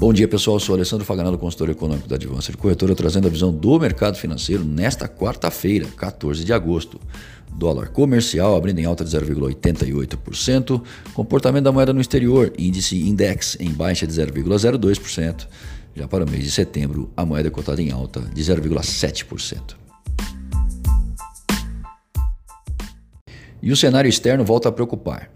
[0.00, 0.56] Bom dia, pessoal.
[0.56, 4.64] Eu sou Alessandro Faganello, consultor econômico da Advancer Corretora, trazendo a visão do mercado financeiro
[4.64, 6.98] nesta quarta-feira, 14 de agosto.
[7.52, 10.82] Dólar comercial abrindo em alta de 0,88%.
[11.12, 15.46] Comportamento da moeda no exterior, índice index em baixa de 0,02%.
[15.94, 19.76] Já para o mês de setembro, a moeda é cotada em alta de 0,7%.
[23.62, 25.30] E o cenário externo volta a preocupar.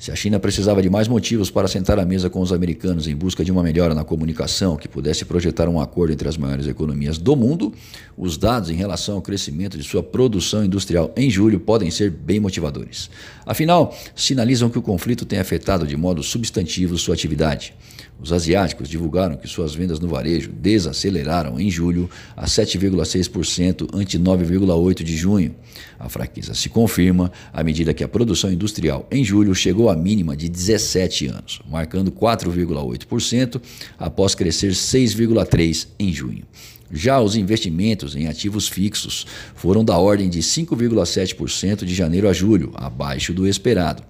[0.00, 3.14] Se a China precisava de mais motivos para sentar à mesa com os americanos em
[3.14, 7.18] busca de uma melhora na comunicação que pudesse projetar um acordo entre as maiores economias
[7.18, 7.70] do mundo,
[8.16, 12.40] os dados em relação ao crescimento de sua produção industrial em julho podem ser bem
[12.40, 13.10] motivadores.
[13.44, 17.74] Afinal, sinalizam que o conflito tem afetado de modo substantivo sua atividade.
[18.22, 25.02] Os asiáticos divulgaram que suas vendas no varejo desaceleraram em julho a 7,6% ante 9,8%
[25.02, 25.54] de junho.
[25.98, 30.36] A fraqueza se confirma à medida que a produção industrial em julho chegou à mínima
[30.36, 33.60] de 17 anos, marcando 4,8%
[33.98, 36.44] após crescer 6,3% em junho.
[36.92, 42.72] Já os investimentos em ativos fixos foram da ordem de 5,7% de janeiro a julho,
[42.74, 44.02] abaixo do esperado.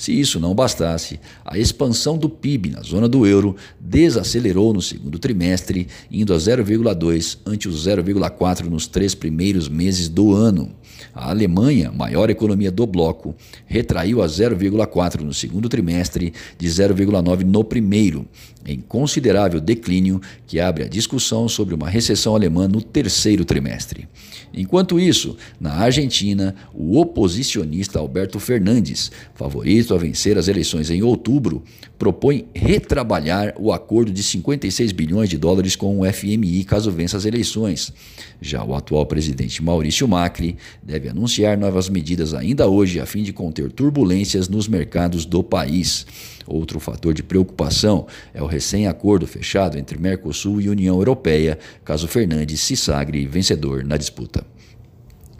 [0.00, 5.18] Se isso não bastasse, a expansão do PIB na zona do euro desacelerou no segundo
[5.18, 10.74] trimestre, indo a 0,2 ante o 0,4 nos três primeiros meses do ano.
[11.14, 13.34] A Alemanha, maior economia do bloco,
[13.66, 18.26] retraiu a 0,4 no segundo trimestre, de 0,9 no primeiro,
[18.66, 24.08] em considerável declínio que abre a discussão sobre uma recessão alemã no terceiro trimestre.
[24.52, 31.62] Enquanto isso, na Argentina, o oposicionista Alberto Fernandes, favorito a vencer as eleições em outubro,
[31.98, 37.24] propõe retrabalhar o acordo de 56 bilhões de dólares com o FMI caso vença as
[37.24, 37.92] eleições.
[38.40, 43.32] Já o atual presidente Maurício Macri deve anunciar novas medidas ainda hoje a fim de
[43.32, 46.06] conter turbulências nos mercados do país.
[46.46, 52.60] Outro fator de preocupação é o recém-acordo fechado entre Mercosul e União Europeia, caso Fernandes
[52.60, 54.44] se sagre vencedor na disputa.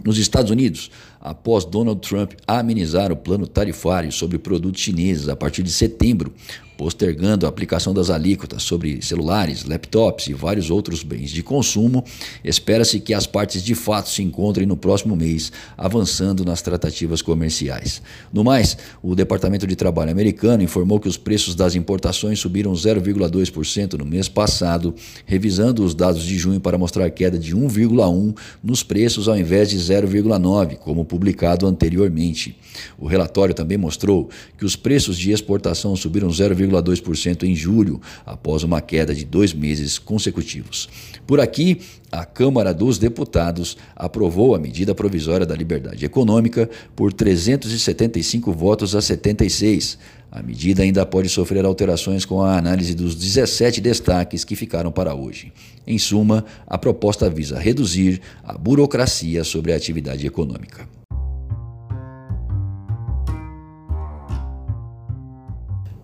[0.04, 5.62] Nos Estados Unidos, após Donald Trump amenizar o plano tarifário sobre produtos chineses a partir
[5.62, 6.32] de setembro,
[6.80, 12.02] postergando a aplicação das alíquotas sobre celulares, laptops e vários outros bens de consumo,
[12.42, 18.00] espera-se que as partes de fato se encontrem no próximo mês, avançando nas tratativas comerciais.
[18.32, 23.98] No mais, o Departamento de Trabalho americano informou que os preços das importações subiram 0,2%
[23.98, 24.94] no mês passado,
[25.26, 29.76] revisando os dados de junho para mostrar queda de 1,1% nos preços ao invés de
[29.76, 32.56] 0,9%, como publicado anteriormente.
[32.96, 38.80] O relatório também mostrou que os preços de exportação subiram 0,2% em julho, após uma
[38.80, 40.88] queda de dois meses consecutivos.
[41.26, 41.80] Por aqui,
[42.12, 49.00] a Câmara dos Deputados aprovou a medida provisória da liberdade econômica por 375 votos a
[49.00, 49.98] 76.
[50.30, 55.12] A medida ainda pode sofrer alterações com a análise dos 17 destaques que ficaram para
[55.12, 55.52] hoje.
[55.84, 60.99] Em suma, a proposta visa reduzir a burocracia sobre a atividade econômica.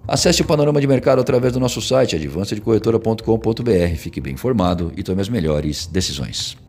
[0.08, 3.96] Acesse o panorama de mercado através do nosso site advancedecorretora.com.br.
[3.96, 6.65] Fique bem informado e tome as melhores decisões.